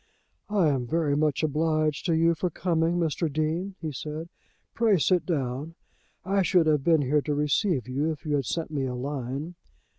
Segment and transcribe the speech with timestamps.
[0.49, 3.31] "I am very much obliged to you for coming, Mr.
[3.31, 4.29] Dean," he said.
[4.73, 5.75] "Pray sit down.
[6.25, 9.53] I should have been here to receive you if you had sent me a line."